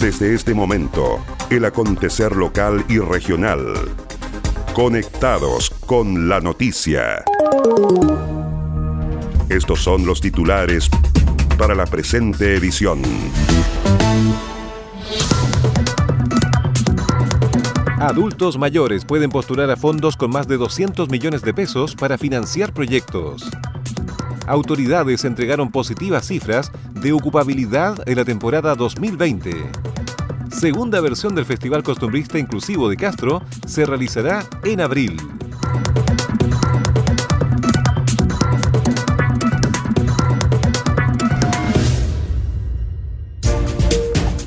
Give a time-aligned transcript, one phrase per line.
[0.00, 1.18] Desde este momento,
[1.50, 3.74] el acontecer local y regional.
[4.72, 7.24] Conectados con la noticia.
[9.48, 10.88] Estos son los titulares
[11.58, 13.02] para la presente edición.
[17.98, 22.72] Adultos mayores pueden postular a fondos con más de 200 millones de pesos para financiar
[22.72, 23.50] proyectos.
[24.46, 29.87] Autoridades entregaron positivas cifras de ocupabilidad en la temporada 2020.
[30.50, 35.16] Segunda versión del Festival Costumbrista Inclusivo de Castro se realizará en abril.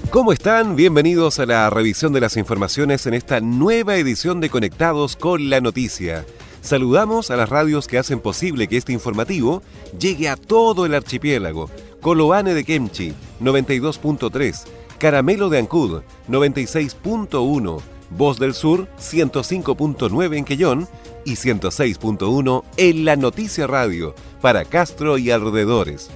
[0.10, 0.76] ¿Cómo están?
[0.76, 5.62] Bienvenidos a la revisión de las informaciones en esta nueva edición de Conectados con la
[5.62, 6.26] Noticia.
[6.62, 9.64] Saludamos a las radios que hacen posible que este informativo
[9.98, 11.70] llegue a todo el archipiélago.
[12.02, 14.64] Coloane de Kemchi, 92.3,
[15.02, 17.82] Caramelo de Ancud, 96.1,
[18.12, 20.88] Voz del Sur, 105.9 en Quellón
[21.26, 26.12] y 106.1 en La Noticia Radio, para Castro y alrededores.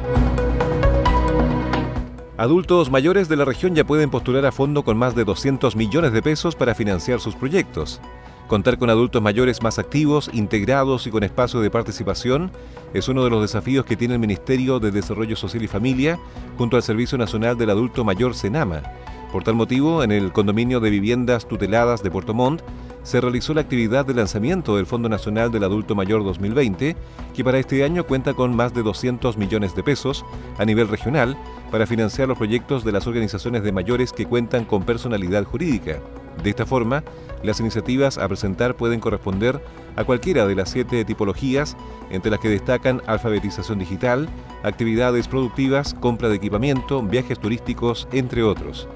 [2.38, 6.13] Adultos mayores de la región ya pueden postular a fondo con más de 200 millones
[6.13, 8.00] de pesos para financiar sus proyectos.
[8.47, 12.51] Contar con adultos mayores más activos, integrados y con espacio de participación
[12.93, 16.19] es uno de los desafíos que tiene el Ministerio de Desarrollo Social y Familia
[16.55, 18.83] junto al Servicio Nacional del Adulto Mayor Senama.
[19.31, 22.61] Por tal motivo, en el condominio de viviendas tuteladas de Puerto Montt
[23.01, 26.95] se realizó la actividad de lanzamiento del Fondo Nacional del Adulto Mayor 2020,
[27.35, 30.23] que para este año cuenta con más de 200 millones de pesos
[30.57, 31.35] a nivel regional
[31.72, 36.00] para financiar los proyectos de las organizaciones de mayores que cuentan con personalidad jurídica.
[36.44, 37.03] De esta forma,
[37.45, 39.61] las iniciativas a presentar pueden corresponder
[39.95, 41.78] a cualquiera de las siete tipologías,
[42.09, 44.28] entre las que destacan alfabetización digital,
[44.63, 48.88] actividades productivas, compra de equipamiento, viajes turísticos, entre otros.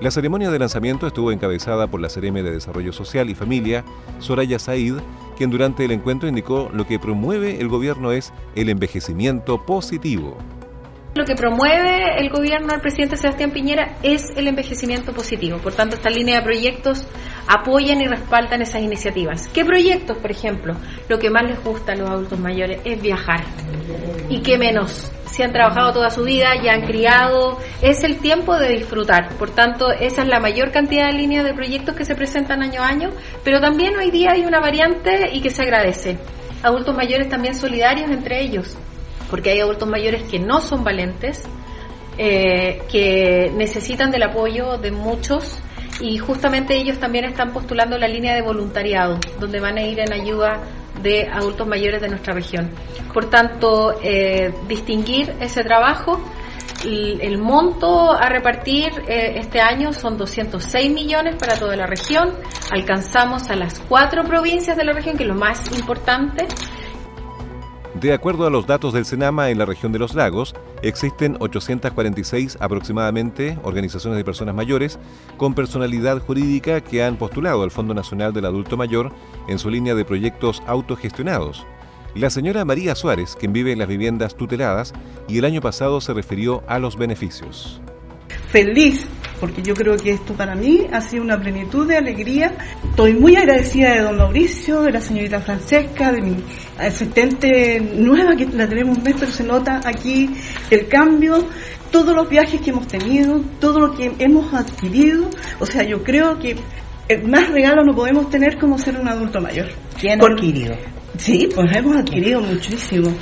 [0.00, 3.84] La ceremonia de lanzamiento estuvo encabezada por la CRM de Desarrollo Social y Familia,
[4.18, 4.96] Soraya Said,
[5.36, 10.36] quien durante el encuentro indicó lo que promueve el gobierno es el envejecimiento positivo.
[11.14, 15.58] Lo que promueve el gobierno del presidente Sebastián Piñera es el envejecimiento positivo.
[15.58, 17.06] Por tanto, esta línea de proyectos
[17.46, 19.48] apoyan y respaldan esas iniciativas.
[19.48, 20.74] ¿Qué proyectos, por ejemplo?
[21.08, 23.44] Lo que más les gusta a los adultos mayores es viajar.
[24.28, 25.10] ¿Y qué menos?
[25.26, 29.30] Si han trabajado toda su vida, ya han criado, es el tiempo de disfrutar.
[29.38, 32.82] Por tanto, esa es la mayor cantidad de líneas de proyectos que se presentan año
[32.82, 33.10] a año,
[33.42, 36.18] pero también hoy día hay una variante y que se agradece.
[36.62, 38.76] Adultos mayores también solidarios entre ellos
[39.32, 41.44] porque hay adultos mayores que no son valentes,
[42.18, 45.58] eh, que necesitan del apoyo de muchos
[46.00, 50.12] y justamente ellos también están postulando la línea de voluntariado, donde van a ir en
[50.12, 50.60] ayuda
[51.02, 52.70] de adultos mayores de nuestra región.
[53.12, 56.20] Por tanto, eh, distinguir ese trabajo,
[56.84, 62.34] el, monto a repartir eh, este año son 206 millones para toda la región,
[62.72, 66.48] alcanzamos a las cuatro provincias de la región, que es lo más importante,
[67.94, 72.58] de acuerdo a los datos del Senama en la región de los lagos, existen 846
[72.60, 74.98] aproximadamente organizaciones de personas mayores
[75.36, 79.12] con personalidad jurídica que han postulado al Fondo Nacional del Adulto Mayor
[79.48, 81.64] en su línea de proyectos autogestionados.
[82.14, 84.92] La señora María Suárez, quien vive en las viviendas tuteladas,
[85.28, 87.80] y el año pasado se refirió a los beneficios.
[88.52, 89.08] Feliz
[89.42, 92.54] porque yo creo que esto para mí ha sido una plenitud de alegría.
[92.90, 96.36] Estoy muy agradecida de don Mauricio, de la señorita Francesca, de mi
[96.78, 100.30] asistente nueva que la tenemos un mes, pero se nota aquí
[100.70, 101.44] el cambio,
[101.90, 105.28] todos los viajes que hemos tenido, todo lo que hemos adquirido.
[105.58, 106.54] O sea, yo creo que
[107.08, 109.66] el más regalo no podemos tener como ser un adulto mayor.
[109.98, 110.76] ¿Quién ha adquirido?
[111.16, 113.12] Sí, pues hemos adquirido muchísimo.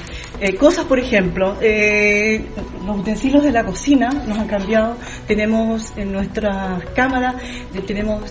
[0.41, 2.45] Eh, cosas, por ejemplo, eh,
[2.91, 4.97] los utensilios de la cocina nos han cambiado.
[5.27, 7.37] Tenemos en nuestras cámaras,
[7.75, 8.23] eh, tenemos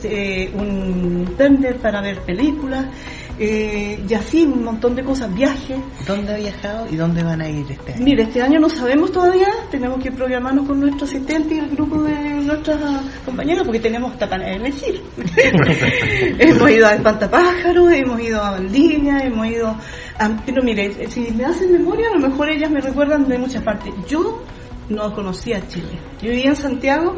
[0.53, 2.87] un tender para ver películas,
[3.39, 5.77] y así un montón de cosas, viajes.
[6.05, 8.03] ¿Dónde ha viajado y dónde van a ir este año?
[8.03, 12.03] Mire, este año no sabemos todavía, tenemos que programarnos con nuestro asistente y el grupo
[12.03, 12.77] de nuestras
[13.25, 15.01] compañeras porque tenemos hasta para elegir.
[16.37, 19.75] hemos ido a Espantapájaros, hemos ido a Valdivia, hemos ido
[20.45, 23.93] pero mire, si me hacen memoria, a lo mejor ellas me recuerdan de muchas partes.
[24.07, 24.43] Yo
[24.89, 25.99] no conocía Chile.
[26.21, 27.15] Yo vivía en Santiago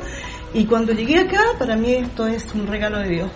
[0.54, 3.32] y cuando llegué acá, para mí esto es un regalo de Dios.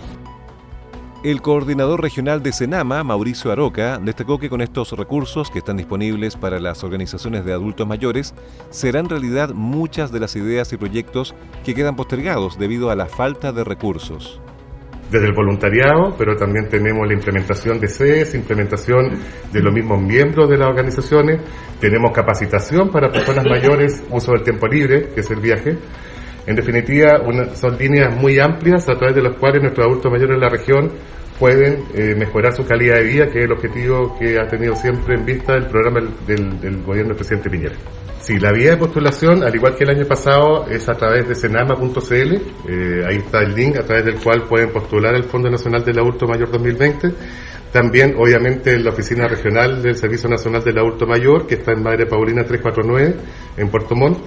[1.24, 6.36] El coordinador regional de Senama, Mauricio Aroca, destacó que con estos recursos que están disponibles
[6.36, 8.34] para las organizaciones de adultos mayores,
[8.70, 11.34] serán realidad muchas de las ideas y proyectos
[11.64, 14.40] que quedan postergados debido a la falta de recursos
[15.10, 19.18] desde el voluntariado, pero también tenemos la implementación de CES, implementación
[19.52, 21.40] de los mismos miembros de las organizaciones,
[21.80, 25.78] tenemos capacitación para personas mayores, uso del tiempo libre, que es el viaje.
[26.46, 27.20] En definitiva,
[27.54, 30.92] son líneas muy amplias a través de las cuales nuestros adultos mayores en la región
[31.40, 35.16] pueden eh, mejorar su calidad de vida, que es el objetivo que ha tenido siempre
[35.16, 37.74] en vista el programa del, del gobierno del presidente Piñera.
[38.26, 41.36] Sí, la vía de postulación, al igual que el año pasado, es a través de
[41.36, 42.34] senama.cl.
[42.68, 46.00] Eh, ahí está el link a través del cual pueden postular el Fondo Nacional del
[46.00, 47.08] Adulto Mayor 2020.
[47.70, 51.84] También, obviamente, en la Oficina Regional del Servicio Nacional del Adulto Mayor, que está en
[51.84, 53.14] Madre Paulina 349,
[53.58, 54.18] en Puerto Montt.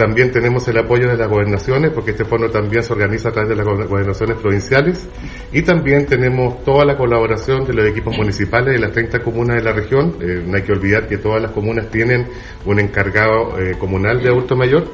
[0.00, 3.50] También tenemos el apoyo de las gobernaciones, porque este fondo también se organiza a través
[3.50, 5.06] de las gobernaciones provinciales.
[5.52, 9.62] Y también tenemos toda la colaboración de los equipos municipales de las 30 comunas de
[9.62, 10.16] la región.
[10.22, 12.26] Eh, no hay que olvidar que todas las comunas tienen
[12.64, 14.88] un encargado eh, comunal de adulto mayor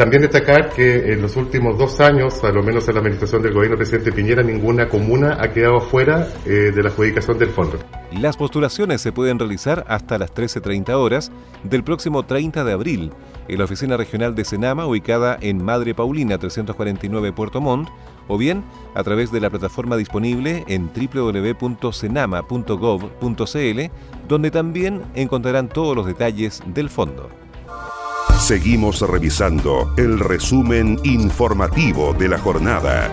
[0.00, 3.52] también destacar que en los últimos dos años, a lo menos en la administración del
[3.52, 7.78] gobierno presidente Piñera, ninguna comuna ha quedado fuera eh, de la adjudicación del fondo.
[8.10, 11.30] Las postulaciones se pueden realizar hasta las 13.30 horas
[11.64, 13.12] del próximo 30 de abril
[13.46, 17.90] en la oficina regional de Senama ubicada en Madre Paulina 349 Puerto Montt
[18.26, 18.64] o bien
[18.94, 23.80] a través de la plataforma disponible en www.senama.gov.cl
[24.28, 27.28] donde también encontrarán todos los detalles del fondo.
[28.40, 33.08] Seguimos revisando el resumen informativo de la jornada.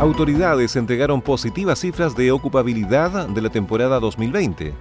[0.00, 4.74] Autoridades entregaron positivas cifras de ocupabilidad de la temporada 2020.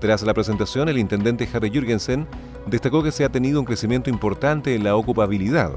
[0.00, 2.28] Tras la presentación, el intendente Harry Jürgensen
[2.66, 5.72] destacó que se ha tenido un crecimiento importante en la ocupabilidad.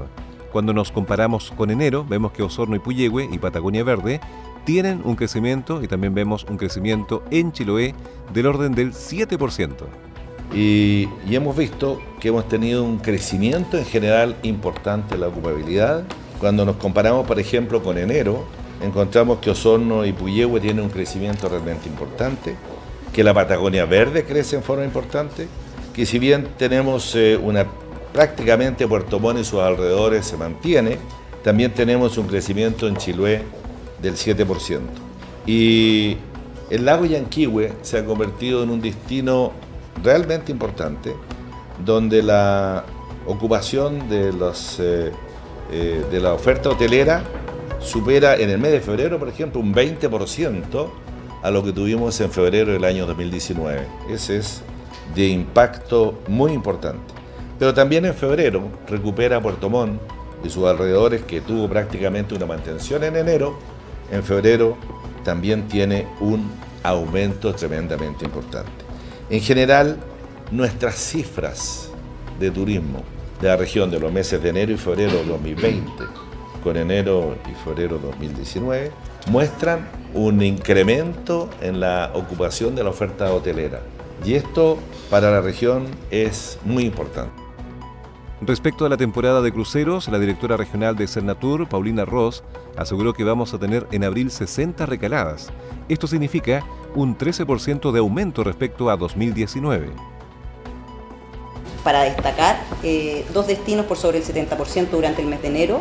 [0.52, 4.20] Cuando nos comparamos con enero, vemos que Osorno y Puyehue y Patagonia Verde
[4.64, 7.94] tienen un crecimiento y también vemos un crecimiento en Chiloé
[8.32, 9.70] del orden del 7%.
[10.54, 16.04] Y, y, hemos visto que hemos tenido un crecimiento en general importante en la ocupabilidad.
[16.38, 18.44] Cuando nos comparamos, por ejemplo, con enero,
[18.82, 22.56] encontramos que Osorno y Puyehue tienen un crecimiento realmente importante,
[23.12, 25.48] que la Patagonia Verde crece en forma importante,
[25.94, 27.66] que si bien tenemos eh, una
[28.12, 30.98] prácticamente Puerto Montt y sus alrededores se mantiene,
[31.42, 33.42] también tenemos un crecimiento en Chiloé
[34.02, 34.80] del 7%.
[35.46, 36.16] Y
[36.70, 39.52] el lago Yanquihue se ha convertido en un destino
[40.02, 41.14] realmente importante,
[41.84, 42.84] donde la
[43.26, 45.12] ocupación de, los, eh,
[45.70, 47.22] eh, de la oferta hotelera
[47.80, 50.88] supera en el mes de febrero, por ejemplo, un 20%
[51.42, 53.86] a lo que tuvimos en febrero del año 2019.
[54.08, 54.62] Ese es
[55.14, 57.14] de impacto muy importante.
[57.58, 60.00] Pero también en febrero recupera Puerto Montt
[60.44, 63.58] y sus alrededores, que tuvo prácticamente una mantención en enero,
[64.12, 64.76] en febrero
[65.24, 66.48] también tiene un
[66.84, 68.70] aumento tremendamente importante.
[69.30, 69.96] En general,
[70.52, 71.90] nuestras cifras
[72.38, 73.02] de turismo
[73.40, 75.90] de la región de los meses de enero y febrero de 2020
[76.62, 78.92] con enero y febrero de 2019
[79.28, 83.80] muestran un incremento en la ocupación de la oferta hotelera.
[84.24, 84.78] Y esto
[85.10, 87.41] para la región es muy importante.
[88.44, 92.42] Respecto a la temporada de cruceros, la directora regional de Cernatur, Paulina Ross,
[92.76, 95.50] aseguró que vamos a tener en abril 60 recaladas.
[95.88, 99.90] Esto significa un 13% de aumento respecto a 2019.
[101.84, 105.80] Para destacar, eh, dos destinos por sobre el 70% durante el mes de enero,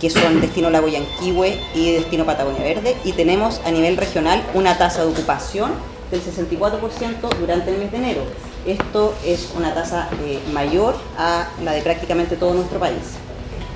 [0.00, 4.78] que son Destino Lago Yanquihue y Destino Patagonia Verde, y tenemos a nivel regional una
[4.78, 5.72] tasa de ocupación
[6.10, 8.22] del 64% durante el mes de enero.
[8.66, 13.16] Esto es una tasa eh, mayor a la de prácticamente todo nuestro país.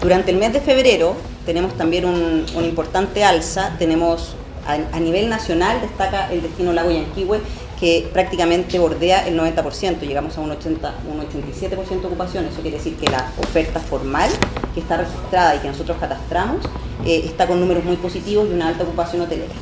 [0.00, 1.14] Durante el mes de febrero
[1.46, 4.34] tenemos también un, importante alza, tenemos
[4.66, 7.40] a, nivel nacional destaca el destino Lago Yanquihue
[7.78, 12.76] que prácticamente bordea el 90%, llegamos a un, 80, un 87% de ocupación, eso quiere
[12.76, 14.30] decir que la oferta formal
[14.72, 16.64] que está registrada y que nosotros catastramos
[17.04, 19.52] eh, está con números muy positivos y una alta ocupación hotelera.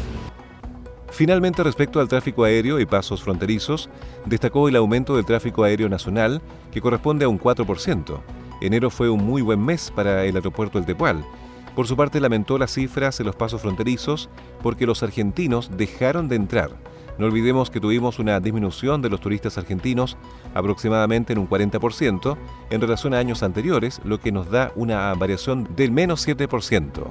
[1.10, 3.90] Finalmente, respecto al tráfico aéreo y pasos fronterizos,
[4.26, 6.40] destacó el aumento del tráfico aéreo nacional,
[6.70, 8.20] que corresponde a un 4%.
[8.60, 11.24] Enero fue un muy buen mes para el aeropuerto del Tepual.
[11.74, 14.28] Por su parte, lamentó las cifras en los pasos fronterizos
[14.62, 16.70] porque los argentinos dejaron de entrar.
[17.18, 20.16] No olvidemos que tuvimos una disminución de los turistas argentinos
[20.54, 22.36] aproximadamente en un 40%
[22.70, 27.10] en relación a años anteriores, lo que nos da una variación del menos 7%.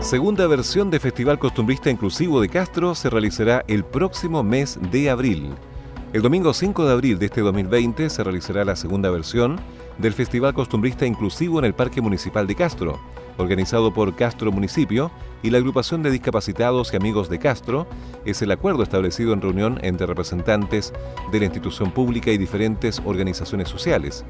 [0.00, 5.50] Segunda versión de Festival Costumbrista Inclusivo de Castro se realizará el próximo mes de abril.
[6.14, 9.60] El domingo 5 de abril de este 2020 se realizará la segunda versión
[9.98, 12.98] del Festival Costumbrista Inclusivo en el Parque Municipal de Castro,
[13.36, 15.10] organizado por Castro Municipio
[15.42, 17.86] y la agrupación de discapacitados y amigos de Castro,
[18.24, 20.94] es el acuerdo establecido en reunión entre representantes
[21.30, 24.24] de la institución pública y diferentes organizaciones sociales.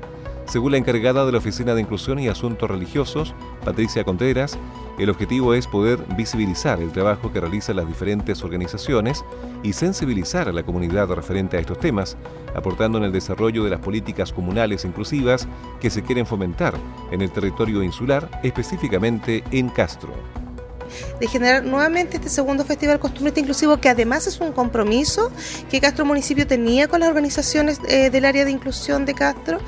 [0.51, 4.59] Según la encargada de la Oficina de Inclusión y Asuntos Religiosos, Patricia Contreras,
[4.99, 9.25] el objetivo es poder visibilizar el trabajo que realizan las diferentes organizaciones
[9.63, 12.17] y sensibilizar a la comunidad referente a estos temas,
[12.53, 15.47] aportando en el desarrollo de las políticas comunales inclusivas
[15.81, 16.75] que se quieren fomentar
[17.13, 20.13] en el territorio insular, específicamente en Castro
[21.19, 25.31] de generar nuevamente este segundo Festival Costumbrista Inclusivo, que además es un compromiso
[25.71, 29.59] que Castro Municipio tenía con las organizaciones eh, del área de inclusión de Castro,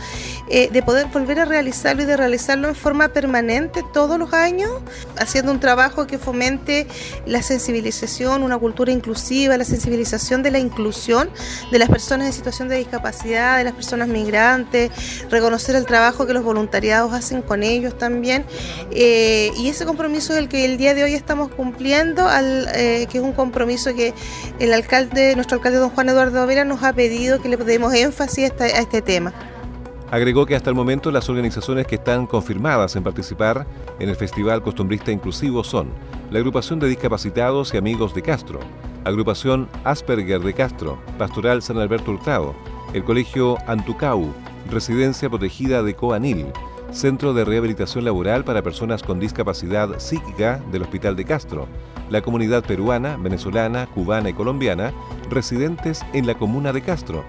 [0.48, 4.70] eh, de poder volver a realizarlo y de realizarlo en forma permanente todos los años,
[5.18, 6.86] haciendo un trabajo que fomente
[7.26, 11.30] la sensibilización, una cultura inclusiva, la sensibilización de la inclusión
[11.70, 14.90] de las personas en situación de discapacidad, de las personas migrantes,
[15.30, 18.44] reconocer el trabajo que los voluntariados hacen con ellos también.
[18.90, 23.07] Eh, y ese compromiso es el que el día de hoy estamos cumpliendo, al, eh,
[23.11, 24.14] que es un compromiso que
[24.59, 28.52] el alcalde, nuestro alcalde don Juan Eduardo Vera nos ha pedido que le demos énfasis
[28.59, 29.33] a, a este tema.
[30.11, 33.66] Agregó que hasta el momento las organizaciones que están confirmadas en participar
[33.99, 35.88] en el Festival Costumbrista Inclusivo son
[36.31, 38.61] la Agrupación de Discapacitados y Amigos de Castro,
[39.04, 42.54] Agrupación Asperger de Castro, Pastoral San Alberto Hurtado,
[42.92, 44.35] el Colegio Antucau,
[44.71, 46.47] Residencia Protegida de Coanil,
[46.92, 51.66] Centro de Rehabilitación Laboral para Personas con Discapacidad Psíquica del Hospital de Castro,
[52.11, 54.92] la comunidad peruana, venezolana, cubana y colombiana
[55.30, 57.25] residentes en la comuna de Castro.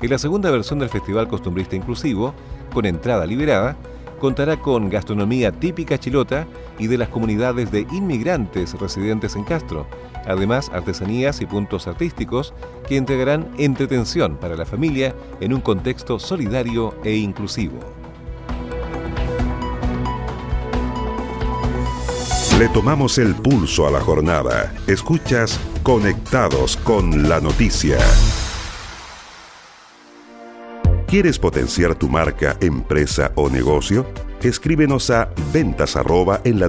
[0.00, 2.32] En la segunda versión del Festival Costumbrista Inclusivo,
[2.72, 3.76] con entrada liberada,
[4.18, 6.46] contará con gastronomía típica chilota
[6.78, 9.86] y de las comunidades de inmigrantes residentes en Castro,
[10.26, 12.54] además artesanías y puntos artísticos
[12.88, 18.01] que entregarán entretención para la familia en un contexto solidario e inclusivo.
[22.62, 24.72] Le tomamos el pulso a la jornada.
[24.86, 27.98] Escuchas Conectados con la Noticia.
[31.08, 34.06] ¿Quieres potenciar tu marca, empresa o negocio?
[34.42, 35.96] Escríbenos a ventas
[36.44, 36.68] en la